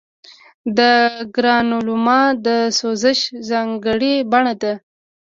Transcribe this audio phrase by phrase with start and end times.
[0.77, 0.79] د
[1.35, 3.19] ګرانولوما د سوزش
[3.49, 4.73] ځانګړې بڼه ده.